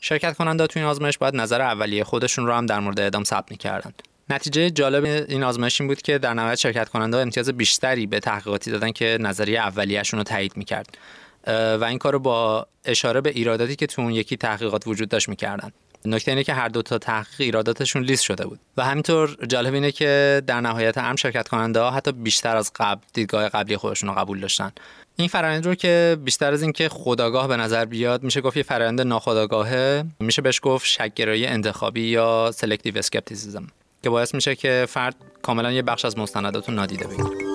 شرکت 0.00 0.36
کننده 0.36 0.66
تو 0.66 0.78
این 0.78 0.88
آزمایش 0.88 1.18
باید 1.18 1.36
نظر 1.36 1.60
اولیه 1.60 2.04
خودشون 2.04 2.46
رو 2.46 2.52
هم 2.52 2.66
در 2.66 2.80
مورد 2.80 3.00
اعدام 3.00 3.24
ثبت 3.24 3.50
می‌کردن. 3.50 3.92
نتیجه 4.30 4.70
جالب 4.70 5.04
این 5.04 5.44
آزمایش 5.44 5.80
این 5.80 5.88
بود 5.88 6.02
که 6.02 6.18
در 6.18 6.34
نهایت 6.34 6.54
شرکت 6.54 6.88
کننده 6.88 7.16
امتیاز 7.16 7.50
بیشتری 7.50 8.06
به 8.06 8.20
تحقیقاتی 8.20 8.70
دادن 8.70 8.92
که 8.92 9.18
نظریه 9.20 9.60
اولیه‌شون 9.60 10.18
رو 10.18 10.24
تایید 10.24 10.56
می‌کرد. 10.56 10.98
و 11.46 11.84
این 11.88 11.98
کار 11.98 12.12
رو 12.12 12.18
با 12.18 12.66
اشاره 12.84 13.20
به 13.20 13.30
ایراداتی 13.30 13.76
که 13.76 13.86
تو 13.86 14.02
اون 14.02 14.10
یکی 14.10 14.36
تحقیقات 14.36 14.86
وجود 14.86 15.08
داشت 15.08 15.28
می‌کردن. 15.28 15.70
نکته 16.04 16.30
اینه 16.30 16.44
که 16.44 16.54
هر 16.54 16.68
دو 16.68 16.82
تا 16.82 16.98
تحقیق 16.98 17.40
ایراداتشون 17.40 18.02
لیست 18.02 18.24
شده 18.24 18.46
بود. 18.46 18.60
و 18.76 18.84
همینطور 18.84 19.36
جالب 19.48 19.74
اینه 19.74 19.92
که 19.92 20.42
در 20.46 20.60
نهایت 20.60 20.98
هم 20.98 21.16
شرکت 21.16 21.48
کننده 21.48 21.80
ها 21.80 21.90
حتی 21.90 22.12
بیشتر 22.12 22.56
از 22.56 22.72
قبل 22.76 23.00
دیدگاه 23.12 23.48
قبلی 23.48 23.76
خودشون 23.76 24.08
رو 24.08 24.14
قبول 24.14 24.40
داشتن. 24.40 24.72
این 25.16 25.28
فرآیند 25.28 25.66
رو 25.66 25.74
که 25.74 26.16
بیشتر 26.24 26.52
از 26.52 26.62
اینکه 26.62 26.88
خودآگاه 26.88 27.48
به 27.48 27.56
نظر 27.56 27.84
بیاد 27.84 28.22
میشه 28.22 28.40
گفت 28.40 28.56
یه 28.56 28.62
فرآیند 28.62 29.00
ناخودآگاهه 29.00 30.04
میشه 30.20 30.42
بهش 30.42 30.60
گفت 30.62 30.86
شک‌گرایی 30.86 31.46
انتخابی 31.46 32.02
یا 32.02 32.50
selective 32.54 32.98
skepticism 32.98 33.66
که 34.02 34.10
باعث 34.10 34.34
میشه 34.34 34.54
که 34.56 34.86
فرد 34.88 35.16
کاملا 35.42 35.72
یه 35.72 35.82
بخش 35.82 36.04
از 36.04 36.18
مستندات 36.18 36.70
نادیده 36.70 37.06
بگیره. 37.06 37.47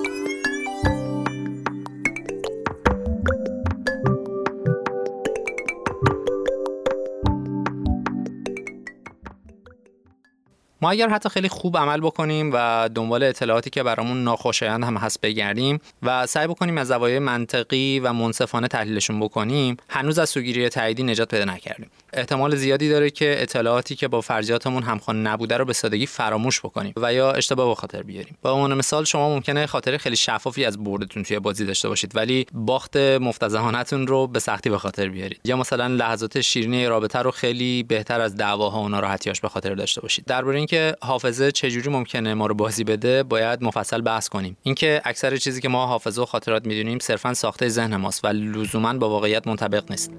ما 10.84 10.92
اگر 10.92 11.10
حتی 11.10 11.30
خیلی 11.30 11.50
خوب 11.50 11.78
عمل 11.78 12.02
بکنیم 12.02 12.52
و 12.54 12.90
دنبال 12.96 13.24
اطلاعاتی 13.24 13.70
که 13.70 13.84
برامون 13.84 14.24
ناخوشایند 14.24 14.84
هم 14.84 14.98
هست 14.98 15.22
بگردیم 15.22 15.80
و 16.02 16.28
سعی 16.28 16.48
بکنیم 16.48 16.78
از 16.78 16.88
زوایای 16.88 17.20
منطقی 17.20 18.00
و 18.00 18.14
منصفانه 18.14 18.68
تحلیلشون 18.68 19.20
بکنیم 19.20 19.78
هنوز 19.90 20.20
از 20.20 20.30
سوگیری 20.30 20.70
تاییدی 20.70 21.04
نجات 21.04 21.30
پیدا 21.30 21.46
نکردیم. 21.46 21.90
احتمال 22.14 22.56
زیادی 22.56 22.90
داره 22.90 23.10
که 23.10 23.36
اطلاعاتی 23.42 23.96
که 23.96 24.08
با 24.08 24.22
فرضیاتمون 24.22 24.84
همخوان 24.84 25.28
نبوده 25.28 25.58
رو 25.58 25.66
به 25.66 25.74
سادگی 25.74 26.06
فراموش 26.06 26.60
بکنیم 26.60 26.94
و 26.98 27.14
یا 27.14 27.32
اشتباه 27.32 27.68
به 27.68 27.76
خاطر 27.76 28.04
بیاریم. 28.04 28.38
با 28.42 28.52
عنوان 28.52 28.74
مثال 28.74 29.04
شما 29.04 29.30
ممکنه 29.30 29.66
خاطر 29.66 29.98
خیلی 29.98 30.16
شفافی 30.16 30.66
از 30.66 30.84
بردتون 30.84 31.24
توی 31.24 31.40
بازی 31.40 31.66
داشته 31.66 31.90
باشید 31.90 32.16
ولی 32.16 32.46
باخت 32.54 32.98
مفتزهانتون 32.98 34.08
رو 34.08 34.28
به 34.28 34.40
سختی 34.40 34.70
به 34.70 34.78
خاطر 34.78 35.10
بیارید. 35.10 35.40
یا 35.46 35.58
مثلا 35.58 35.88
لحظات 35.88 36.42
شیرینی 36.42 36.88
رابطه 36.88 37.20
رو 37.20 37.32
خیلی 37.32 37.84
بهتر 37.84 38.22
از 38.22 38.36
دعواها 38.36 38.82
و 38.82 38.90
ناراحتیاش 38.90 39.42
به 39.42 39.50
خاطر 39.50 39.76
داشته 39.76 40.02
باشید. 40.02 40.26
درباره 40.26 40.60
حافظه 41.02 41.52
چجوری 41.52 41.90
ممکنه 41.90 42.34
ما 42.34 42.48
رو 42.48 42.56
بازی 42.56 42.84
بده 42.84 43.24
باید 43.24 43.64
مفصل 43.64 44.02
بحث 44.02 44.30
کنیم. 44.30 44.58
اینکه 44.64 45.02
اکثر 45.06 45.38
چیزی 45.38 45.62
که 45.62 45.70
ما 45.70 45.86
حافظه 45.86 46.22
و 46.22 46.26
خاطرات 46.26 46.66
می‌دونیم 46.66 47.00
صرفا 47.00 47.34
ساخته 47.34 47.68
ذهن 47.68 47.96
ماست 47.96 48.26
و 48.26 48.28
لزوما 48.28 48.94
با 48.94 49.10
واقعیت 49.10 49.48
منطبق 49.48 49.92
نیست. 49.92 50.12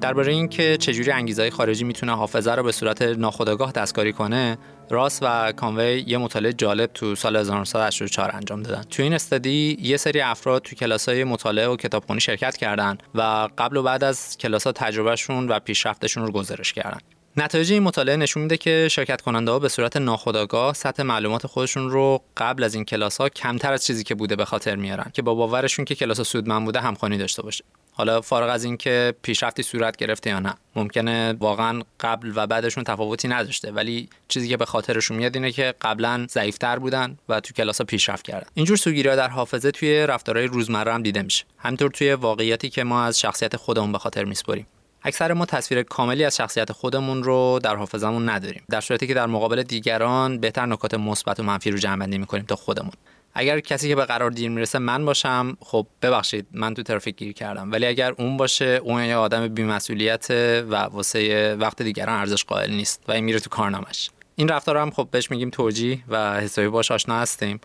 درباره 0.00 0.32
اینکه 0.32 0.76
چجوری 0.76 1.10
انگیزهای 1.10 1.50
خارجی 1.50 1.84
می‌تونه 1.84 2.16
حافظه 2.16 2.52
رو 2.52 2.62
به 2.62 2.72
صورت 2.72 3.02
ناخودآگاه 3.02 3.72
دستکاری 3.72 4.12
کنه 4.12 4.58
راس 4.90 5.18
و 5.22 5.52
کانوی 5.52 6.04
یه 6.06 6.18
مطالعه 6.18 6.52
جالب 6.52 6.90
تو 6.94 7.14
سال 7.14 7.36
1984 7.36 8.30
انجام 8.34 8.62
دادن. 8.62 8.82
تو 8.82 9.02
این 9.02 9.14
استادی 9.14 9.78
یه 9.80 9.96
سری 9.96 10.20
افراد 10.20 10.62
تو 10.62 10.76
کلاس‌های 10.76 11.24
مطالعه 11.24 11.68
و 11.68 11.76
کتابخونی 11.76 12.20
شرکت 12.20 12.56
کردن 12.56 12.98
و 13.14 13.48
قبل 13.58 13.76
و 13.76 13.82
بعد 13.82 14.04
از 14.04 14.38
کلاس 14.38 14.66
ها 14.66 14.72
تجربهشون 14.72 15.48
و 15.48 15.58
پیشرفتشون 15.58 16.26
رو 16.26 16.32
گزارش 16.32 16.72
کردن. 16.72 16.98
نتایج 17.36 17.72
این 17.72 17.82
مطالعه 17.82 18.16
نشون 18.16 18.42
میده 18.42 18.56
که 18.56 18.88
شرکت 18.90 19.20
کننده 19.20 19.50
ها 19.50 19.58
به 19.58 19.68
صورت 19.68 19.96
ناخودآگاه 19.96 20.74
سطح 20.74 21.02
معلومات 21.02 21.46
خودشون 21.46 21.90
رو 21.90 22.22
قبل 22.36 22.64
از 22.64 22.74
این 22.74 22.84
کلاس 22.84 23.16
ها 23.16 23.28
کمتر 23.28 23.72
از 23.72 23.84
چیزی 23.84 24.04
که 24.04 24.14
بوده 24.14 24.36
به 24.36 24.44
خاطر 24.44 24.76
میارن 24.76 25.10
که 25.12 25.22
با 25.22 25.34
باورشون 25.34 25.84
که 25.84 25.94
کلاس 25.94 26.20
سودمند 26.20 26.64
بوده 26.64 26.80
همخوانی 26.80 27.18
داشته 27.18 27.42
باشه. 27.42 27.64
حالا 27.92 28.20
فارغ 28.20 28.50
از 28.50 28.64
اینکه 28.64 29.14
پیشرفتی 29.22 29.62
صورت 29.62 29.96
گرفته 29.96 30.30
یا 30.30 30.38
نه 30.38 30.54
ممکنه 30.76 31.32
واقعا 31.40 31.82
قبل 32.00 32.32
و 32.34 32.46
بعدشون 32.46 32.84
تفاوتی 32.84 33.28
نداشته 33.28 33.72
ولی 33.72 34.08
چیزی 34.28 34.48
که 34.48 34.56
به 34.56 34.64
خاطرشون 34.64 35.16
میاد 35.16 35.36
اینه 35.36 35.52
که 35.52 35.74
قبلا 35.80 36.26
ضعیفتر 36.30 36.78
بودن 36.78 37.18
و 37.28 37.40
تو 37.40 37.54
کلاس 37.54 37.78
ها 37.78 37.84
پیشرفت 37.84 38.24
کردن. 38.24 38.46
اینجور 38.54 38.76
سوگیری 38.76 39.08
در 39.08 39.28
حافظه 39.28 39.70
توی 39.70 40.06
رفتارهای 40.06 40.46
روزمره 40.46 40.92
هم 40.92 41.02
دیده 41.02 41.22
میشه. 41.22 41.44
همینطور 41.58 41.90
توی 41.90 42.12
واقعیتی 42.12 42.70
که 42.70 42.84
ما 42.84 43.04
از 43.04 43.20
شخصیت 43.20 43.56
خودمون 43.56 43.92
به 43.92 43.98
خاطر 43.98 44.24
میسپریم. 44.24 44.66
اکثر 45.04 45.32
ما 45.32 45.46
تصویر 45.46 45.82
کاملی 45.82 46.24
از 46.24 46.36
شخصیت 46.36 46.72
خودمون 46.72 47.22
رو 47.22 47.60
در 47.62 47.76
حافظمون 47.76 48.28
نداریم. 48.28 48.62
در 48.70 48.80
صورتی 48.80 49.06
که 49.06 49.14
در 49.14 49.26
مقابل 49.26 49.62
دیگران 49.62 50.38
بهتر 50.38 50.66
نکات 50.66 50.94
مثبت 50.94 51.40
و 51.40 51.42
منفی 51.42 51.70
رو 51.70 51.78
جمع 51.78 51.96
بندی 51.96 52.18
می‌کنیم 52.18 52.44
تا 52.44 52.56
خودمون. 52.56 52.92
اگر 53.34 53.60
کسی 53.60 53.88
که 53.88 53.96
به 53.96 54.04
قرار 54.04 54.30
دیر 54.30 54.50
می‌رسه 54.50 54.78
من 54.78 55.04
باشم 55.04 55.56
خب 55.60 55.86
ببخشید 56.02 56.46
من 56.52 56.74
تو 56.74 56.82
ترافیک 56.82 57.16
گیر 57.16 57.32
کردم. 57.32 57.72
ولی 57.72 57.86
اگر 57.86 58.12
اون 58.18 58.36
باشه 58.36 58.80
اون 58.84 59.02
یه 59.02 59.16
آدم 59.16 59.48
بیمسئولیت 59.48 60.26
و 60.70 60.74
واسه 60.74 61.54
وقت 61.54 61.82
دیگران 61.82 62.20
ارزش 62.20 62.44
قائل 62.44 62.70
نیست 62.70 63.02
و 63.08 63.12
این 63.12 63.24
میره 63.24 63.40
تو 63.40 63.50
کارنامش 63.50 64.10
این 64.36 64.48
رفتار 64.48 64.76
هم 64.76 64.90
خب 64.90 65.08
بهش 65.10 65.30
میگیم 65.30 65.50
توجیه 65.50 65.98
و 66.08 66.40
حسابی 66.40 66.68
باش 66.68 66.90
آشنا 66.90 67.18
هستیم. 67.18 67.60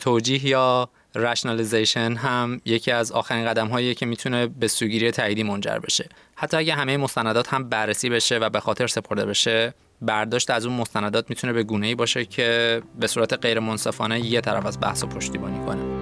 توجیه 0.00 0.46
یا 0.46 0.88
رشنالیزیشن 1.14 2.12
هم 2.12 2.60
یکی 2.64 2.90
از 2.90 3.12
آخرین 3.12 3.46
قدم 3.46 3.68
هایی 3.68 3.94
که 3.94 4.06
می‌تونه 4.06 4.46
به 4.46 4.68
سوگیری 4.68 5.10
تاییدی 5.10 5.42
منجر 5.42 5.78
بشه. 5.78 6.08
حتی 6.34 6.56
اگه 6.56 6.74
همه 6.74 6.96
مستندات 6.96 7.54
هم 7.54 7.68
بررسی 7.68 8.10
بشه 8.10 8.38
و 8.38 8.50
به 8.50 8.60
خاطر 8.60 8.86
سپرده 8.86 9.26
بشه 9.26 9.74
برداشت 10.02 10.50
از 10.50 10.66
اون 10.66 10.76
مستندات 10.76 11.30
می‌تونه 11.30 11.52
به 11.52 11.62
گونه 11.62 11.86
ای 11.86 11.94
باشه 11.94 12.24
که 12.24 12.82
به 13.00 13.06
صورت 13.06 13.32
غیر 13.32 13.60
منصفانه 13.60 14.20
یه 14.20 14.40
طرف 14.40 14.66
از 14.66 14.80
بحث 14.80 15.02
و 15.02 15.06
پشتیبانی 15.06 15.66
کنه. 15.66 16.01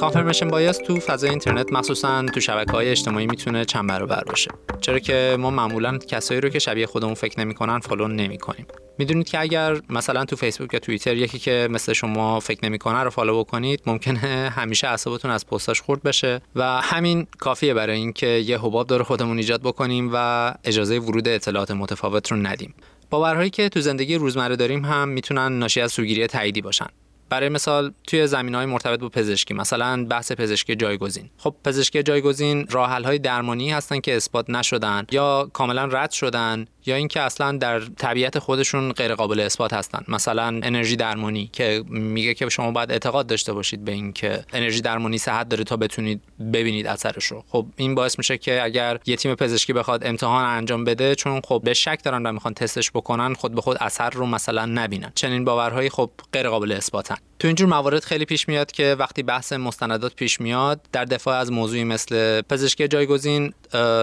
کانفرمیشن 0.00 0.48
بایاس 0.48 0.78
تو 0.78 1.00
فضای 1.00 1.30
اینترنت 1.30 1.72
مخصوصا 1.72 2.26
تو 2.34 2.40
شبکه 2.40 2.72
های 2.72 2.90
اجتماعی 2.90 3.26
می‌تونه 3.26 3.64
چند 3.64 3.88
برابر 3.88 4.24
باشه. 4.26 4.50
چرا 4.80 4.98
که 4.98 5.36
ما 5.38 5.50
معمولا 5.50 5.98
کسایی 5.98 6.40
رو 6.40 6.48
که 6.48 6.58
شبیه 6.58 6.86
خودمون 6.86 7.14
فکر 7.14 7.40
نمی‌کنن 7.40 7.80
follow 7.80 8.08
نمی‌کنیم. 8.08 8.66
می‌دونید 8.98 9.28
که 9.28 9.40
اگر 9.40 9.76
مثلا 9.90 10.24
تو 10.24 10.36
فیسبوک 10.36 10.74
یا 10.74 10.80
توییتر 10.80 11.16
یکی 11.16 11.38
که 11.38 11.68
مثل 11.70 11.92
شما 11.92 12.40
فکر 12.40 12.64
نمی‌کنه 12.64 13.02
رو 13.02 13.10
follow 13.10 13.44
بکنید 13.44 13.82
ممکنه 13.86 14.52
همیشه 14.56 14.88
اعصابتون 14.88 15.30
از 15.30 15.46
پستاش 15.46 15.80
خورد 15.80 16.02
بشه 16.02 16.40
و 16.56 16.80
همین 16.80 17.26
کافیه 17.38 17.74
برای 17.74 17.96
اینکه 17.96 18.26
یه 18.26 18.58
حباب 18.58 18.86
دور 18.86 19.02
خودمون 19.02 19.36
ایجاد 19.36 19.60
بکنیم 19.62 20.10
و 20.12 20.54
اجازه 20.64 20.98
ورود 20.98 21.28
اطلاعات 21.28 21.70
متفاوت 21.70 22.32
رو 22.32 22.36
ندیم. 22.36 22.74
باورهایی 23.10 23.50
که 23.50 23.68
تو 23.68 23.80
زندگی 23.80 24.14
روزمره 24.14 24.56
داریم 24.56 24.84
هم 24.84 25.08
می‌تونن 25.08 25.58
ناشی 25.58 25.80
از 25.80 25.92
سوگیری 25.92 26.26
تاییدی 26.26 26.60
باشن. 26.60 26.86
برای 27.30 27.48
مثال 27.48 27.92
توی 28.06 28.26
زمینه 28.26 28.54
های 28.54 28.66
مرتبط 28.66 29.00
با 29.00 29.08
پزشکی 29.08 29.54
مثلا 29.54 30.04
بحث 30.04 30.32
پزشکی 30.32 30.76
جایگزین. 30.76 31.30
خب 31.38 31.54
پزشکی 31.64 32.02
جایگزین 32.02 32.66
راه 32.70 33.02
های 33.02 33.18
درمانی 33.18 33.70
هستن 33.70 34.00
که 34.00 34.16
اثبات 34.16 34.50
نشدن 34.50 35.06
یا 35.10 35.50
کاملا 35.52 35.84
رد 35.84 36.10
شدن 36.10 36.66
یا 36.86 36.96
اینکه 36.96 37.20
اصلا 37.20 37.52
در 37.52 37.80
طبیعت 37.80 38.38
خودشون 38.38 38.92
غیر 38.92 39.14
قابل 39.14 39.40
اثبات 39.40 39.72
هستن. 39.72 40.04
مثلا 40.08 40.46
انرژی 40.46 40.96
درمانی 40.96 41.50
که 41.52 41.84
میگه 41.88 42.34
که 42.34 42.48
شما 42.48 42.70
باید 42.70 42.92
اعتقاد 42.92 43.26
داشته 43.26 43.52
باشید 43.52 43.84
به 43.84 43.92
اینکه 43.92 44.44
انرژی 44.52 44.80
درمانی 44.80 45.18
صحت 45.18 45.48
داره 45.48 45.64
تا 45.64 45.76
بتونید 45.76 46.20
ببینید 46.52 46.86
اثرش 46.86 47.24
رو. 47.24 47.44
خب 47.48 47.66
این 47.76 47.94
باعث 47.94 48.18
میشه 48.18 48.38
که 48.38 48.62
اگر 48.62 48.98
یه 49.06 49.16
تیم 49.16 49.34
پزشکی 49.34 49.72
بخواد 49.72 50.06
امتحان 50.06 50.44
انجام 50.44 50.84
بده 50.84 51.14
چون 51.14 51.40
خب 51.44 51.60
به 51.64 51.74
شک 51.74 52.00
دارن 52.04 52.26
و 52.26 52.32
می‌خوان 52.32 52.54
تستش 52.54 52.90
بکنن 52.90 53.34
خود 53.34 53.54
به 53.54 53.60
خود 53.60 53.76
اثر 53.80 54.10
رو 54.10 54.26
مثلا 54.26 54.66
نبینن. 54.66 55.12
چنین 55.14 55.44
باورهایی 55.44 55.90
خب 55.90 56.10
غیر 56.32 56.48
قابل 56.48 56.72
اثباتن. 56.72 57.16
تو 57.38 57.46
اینجور 57.48 57.68
موارد 57.68 58.04
خیلی 58.04 58.24
پیش 58.24 58.48
میاد 58.48 58.72
که 58.72 58.96
وقتی 58.98 59.22
بحث 59.22 59.52
مستندات 59.52 60.14
پیش 60.14 60.40
میاد 60.40 60.80
در 60.92 61.04
دفاع 61.04 61.36
از 61.38 61.52
موضوعی 61.52 61.84
مثل 61.84 62.40
پزشکی 62.42 62.88
جایگزین 62.88 63.52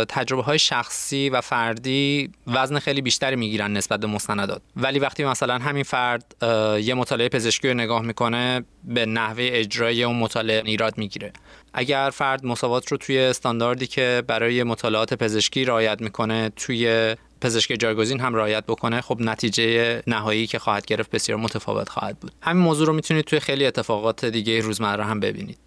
تجربه 0.09 0.43
های 0.43 0.59
شخصی 0.59 1.29
و 1.29 1.41
فردی 1.41 2.31
وزن 2.47 2.79
خیلی 2.79 3.01
بیشتری 3.01 3.35
می‌گیرن 3.35 3.73
نسبت 3.73 3.99
به 3.99 4.07
مستندات. 4.07 4.61
ولی 4.75 4.99
وقتی 4.99 5.25
مثلا 5.25 5.57
همین 5.57 5.83
فرد 5.83 6.35
یه 6.83 6.93
مطالعه 6.93 7.29
پزشکی 7.29 7.67
رو 7.67 7.73
نگاه 7.73 8.01
می‌کنه 8.01 8.63
به 8.83 9.05
نحوه 9.05 9.49
اجرای 9.51 10.03
اون 10.03 10.15
مطالعه 10.15 10.61
ایراد 10.65 10.97
می‌گیره. 10.97 11.33
اگر 11.73 12.09
فرد 12.13 12.45
مساوات 12.45 12.91
رو 12.91 12.97
توی 12.97 13.19
استانداردی 13.19 13.87
که 13.87 14.23
برای 14.27 14.63
مطالعات 14.63 15.13
پزشکی 15.13 15.65
رعایت 15.65 16.01
می‌کنه 16.01 16.51
توی 16.55 17.15
پزشکی 17.41 17.77
جایگزین 17.77 18.19
هم 18.19 18.35
رعایت 18.35 18.65
بکنه 18.65 19.01
خب 19.01 19.17
نتیجه 19.21 20.03
نهایی 20.07 20.47
که 20.47 20.59
خواهد 20.59 20.85
گرفت 20.85 21.11
بسیار 21.11 21.37
متفاوت 21.37 21.89
خواهد 21.89 22.19
بود. 22.19 22.31
همین 22.41 22.63
موضوع 22.63 22.87
رو 22.87 22.93
می‌تونید 22.93 23.25
توی 23.25 23.39
خیلی 23.39 23.65
اتفاقات 23.65 24.25
دیگه 24.25 24.61
روزمره 24.61 25.03
هم 25.03 25.19
ببینید. 25.19 25.57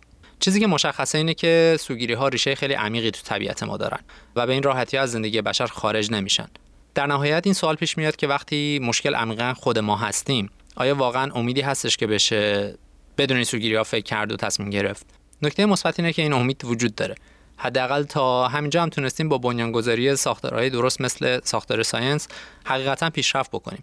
چیزی 0.40 0.60
که 0.60 0.66
مشخصه 0.66 1.18
اینه 1.18 1.34
که 1.34 1.76
سوگیری 1.80 2.12
ها 2.12 2.28
ریشه 2.28 2.54
خیلی 2.54 2.74
عمیقی 2.74 3.10
تو 3.10 3.20
طبیعت 3.24 3.62
ما 3.62 3.76
دارن 3.76 4.00
و 4.36 4.46
به 4.46 4.52
این 4.52 4.62
راحتی 4.62 4.96
از 4.96 5.12
زندگی 5.12 5.42
بشر 5.42 5.66
خارج 5.66 6.12
نمیشن. 6.12 6.48
در 6.94 7.06
نهایت 7.06 7.42
این 7.44 7.54
سوال 7.54 7.74
پیش 7.76 7.98
میاد 7.98 8.16
که 8.16 8.26
وقتی 8.26 8.80
مشکل 8.82 9.14
عمیقا 9.14 9.54
خود 9.54 9.78
ما 9.78 9.96
هستیم 9.96 10.50
آیا 10.76 10.94
واقعا 10.94 11.32
امیدی 11.34 11.60
هستش 11.60 11.96
که 11.96 12.06
بشه 12.06 12.74
بدون 13.18 13.36
این 13.36 13.44
سوگیری 13.44 13.74
ها 13.74 13.84
فکر 13.84 14.04
کرد 14.04 14.32
و 14.32 14.36
تصمیم 14.36 14.70
گرفت؟ 14.70 15.06
نکته 15.42 15.66
مثبت 15.66 16.00
اینه 16.00 16.12
که 16.12 16.22
این 16.22 16.32
امید 16.32 16.64
وجود 16.64 16.94
داره. 16.94 17.14
حداقل 17.62 18.02
تا 18.02 18.48
همینجا 18.48 18.82
هم 18.82 18.88
تونستیم 18.88 19.28
با 19.28 19.38
بنیانگذاری 19.38 20.16
ساختارهای 20.16 20.70
درست 20.70 21.00
مثل 21.00 21.40
ساختار 21.44 21.82
science 21.82 22.28
حقیقتا 22.64 23.10
پیشرفت 23.10 23.50
بکنیم. 23.50 23.82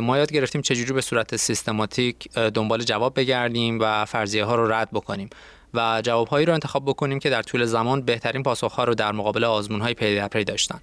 ما 0.00 0.18
یاد 0.18 0.32
گرفتیم 0.32 0.62
چجوری 0.62 0.92
به 0.92 1.00
صورت 1.00 1.36
سیستماتیک 1.36 2.32
دنبال 2.32 2.82
جواب 2.82 3.14
بگردیم 3.14 3.78
و 3.80 4.04
فرضیه 4.04 4.44
ها 4.44 4.54
رو 4.54 4.72
رد 4.72 4.88
بکنیم 4.92 5.30
و 5.74 6.02
جوابهایی 6.04 6.46
رو 6.46 6.52
انتخاب 6.52 6.84
بکنیم 6.84 7.18
که 7.18 7.30
در 7.30 7.42
طول 7.42 7.64
زمان 7.64 8.02
بهترین 8.02 8.42
پاسخها 8.42 8.84
رو 8.84 8.94
در 8.94 9.12
مقابل 9.12 9.44
آزمونهای 9.44 9.94
پی 9.94 10.14
در 10.16 10.28
پی 10.28 10.44
داشتن 10.44 10.80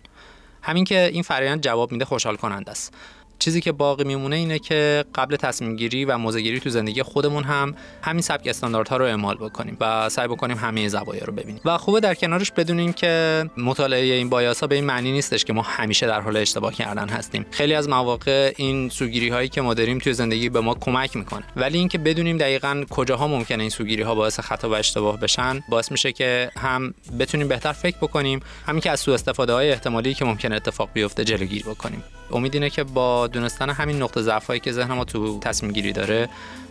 همین 0.61 0.83
که 0.83 1.09
این 1.13 1.23
فرایند 1.23 1.61
جواب 1.61 1.91
میده 1.91 2.05
خوشحال 2.05 2.35
کننده 2.35 2.71
است. 2.71 2.93
چیزی 3.39 3.61
که 3.61 3.71
باقی 3.71 4.03
میمونه 4.03 4.35
اینه 4.35 4.59
که 4.59 5.05
قبل 5.15 5.35
تصمیم 5.35 5.75
گیری 5.75 6.05
و 6.05 6.17
موزه 6.17 6.41
گیری 6.41 6.59
تو 6.59 6.69
زندگی 6.69 7.03
خودمون 7.03 7.43
هم 7.43 7.75
همین 8.01 8.21
سبک 8.21 8.47
استانداردها 8.47 8.97
رو 8.97 9.05
اعمال 9.05 9.37
بکنیم 9.37 9.77
و 9.79 10.09
سعی 10.09 10.27
بکنیم 10.27 10.57
همه 10.57 10.87
زوایا 10.87 11.25
رو 11.25 11.33
ببینیم. 11.33 11.61
و 11.65 11.77
خوبه 11.77 11.99
در 11.99 12.15
کنارش 12.15 12.51
بدونیم 12.51 12.93
که 12.93 13.45
مطالعه 13.57 14.13
این 14.13 14.29
بایاس 14.29 14.59
ها 14.59 14.67
به 14.67 14.75
این 14.75 14.83
معنی 14.83 15.11
نیستش 15.11 15.45
که 15.45 15.53
ما 15.53 15.61
همیشه 15.61 16.07
در 16.07 16.21
حال 16.21 16.37
اشتباه 16.37 16.73
کردن 16.73 17.09
هستیم. 17.09 17.45
خیلی 17.51 17.73
از 17.73 17.89
مواقع 17.89 18.53
این 18.57 18.89
سوگیری 18.89 19.29
هایی 19.29 19.49
که 19.49 19.61
ما 19.61 19.73
داریم 19.73 19.99
توی 19.99 20.13
زندگی 20.13 20.49
به 20.49 20.59
ما 20.59 20.73
کمک 20.73 21.15
می‌کنه. 21.15 21.43
ولی 21.55 21.77
اینکه 21.77 21.97
بدونیم 21.97 22.37
دقیقا 22.37 22.83
کجاها 22.89 23.27
ممکنه 23.27 23.61
این 23.63 23.69
سوگیری 23.69 24.01
ها 24.01 24.15
باعث 24.15 24.39
خطا 24.39 24.69
و 24.69 24.75
اشتباه 24.75 25.19
بشن 25.19 25.63
باعث 25.69 25.91
میشه 25.91 26.11
که 26.11 26.51
هم 26.57 26.93
بتونیم 27.19 27.47
بهتر 27.47 27.71
فکر 27.71 27.97
بکنیم 27.97 28.39
همین 28.65 28.81
که 28.81 28.91
از 28.91 28.99
سوء 28.99 29.13
استفاده 29.13 29.53
های 29.53 29.71
احتمالی 29.71 30.13
که 30.13 30.25
ممکنه 30.25 30.55
اتفاق 30.55 30.89
بیفته 30.93 31.23
جلوگیری 31.23 31.63
بکنیم. 31.63 32.03
امید 32.31 32.53
اینه 32.53 32.69
که 32.69 32.83
با 32.83 33.27
دونستن 33.27 33.69
همین 33.69 34.01
نقطه 34.01 34.21
ضعف 34.21 34.51
که 34.51 34.71
ذهن 34.71 34.93
ما 34.93 35.05
تو 35.05 35.39
تصمیم 35.39 35.71
گیری 35.71 35.93
داره 35.93 36.29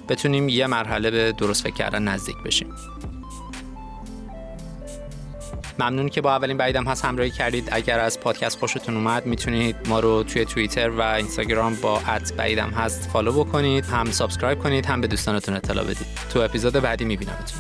بتونیم 0.09 0.49
یه 0.49 0.67
مرحله 0.67 1.11
به 1.11 1.33
درست 1.33 1.63
فکر 1.63 1.75
کردن 1.75 2.03
نزدیک 2.03 2.37
بشیم. 2.45 2.75
ممنون 5.79 6.09
که 6.09 6.21
با 6.21 6.33
اولین 6.37 6.57
بعیدم 6.57 6.85
هست 6.85 7.05
همراهی 7.05 7.31
کردید. 7.31 7.69
اگر 7.73 7.99
از 8.01 8.21
پادکست 8.21 8.59
خوشتون 8.59 8.97
اومد 8.97 9.27
می‌تونید 9.27 9.77
ما 9.89 10.01
رو 10.01 10.23
توی 10.23 10.45
توییتر 10.45 10.91
و 10.91 11.01
اینستاگرام 11.03 11.75
با 11.75 12.01
at 12.01 12.33
بعیدم 12.33 12.71
هست 12.71 13.11
follow 13.11 13.45
بکنید 13.45 13.85
هم 13.85 14.11
subscribe 14.11 14.59
کنید 14.59 14.87
هم 14.87 15.01
به 15.01 15.07
دوستانتون 15.07 15.55
اطلاع 15.55 15.85
بدید. 15.85 16.07
تو 16.33 16.41
اپیزود 16.41 16.73
بعدی 16.73 17.05
میبینمتون. 17.05 17.59